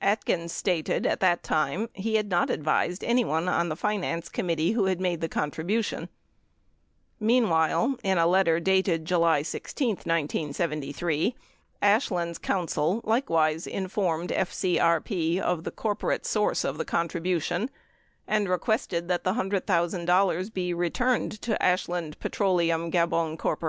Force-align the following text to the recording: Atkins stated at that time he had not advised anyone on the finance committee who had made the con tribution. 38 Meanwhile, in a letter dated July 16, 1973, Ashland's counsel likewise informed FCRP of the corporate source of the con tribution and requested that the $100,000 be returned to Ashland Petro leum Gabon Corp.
Atkins 0.00 0.52
stated 0.52 1.06
at 1.06 1.18
that 1.18 1.42
time 1.42 1.88
he 1.92 2.14
had 2.14 2.28
not 2.28 2.50
advised 2.50 3.02
anyone 3.02 3.48
on 3.48 3.68
the 3.68 3.74
finance 3.74 4.28
committee 4.28 4.70
who 4.70 4.84
had 4.84 5.00
made 5.00 5.20
the 5.20 5.28
con 5.28 5.50
tribution. 5.50 6.02
38 7.18 7.18
Meanwhile, 7.18 7.96
in 8.04 8.16
a 8.16 8.28
letter 8.28 8.60
dated 8.60 9.04
July 9.04 9.42
16, 9.42 9.88
1973, 9.96 11.34
Ashland's 11.82 12.38
counsel 12.38 13.00
likewise 13.02 13.66
informed 13.66 14.30
FCRP 14.30 15.40
of 15.40 15.64
the 15.64 15.72
corporate 15.72 16.24
source 16.26 16.62
of 16.62 16.78
the 16.78 16.84
con 16.84 17.08
tribution 17.08 17.68
and 18.28 18.48
requested 18.48 19.08
that 19.08 19.24
the 19.24 19.32
$100,000 19.34 20.54
be 20.54 20.72
returned 20.72 21.42
to 21.42 21.60
Ashland 21.60 22.20
Petro 22.20 22.52
leum 22.56 22.88
Gabon 22.92 23.36
Corp. 23.36 23.58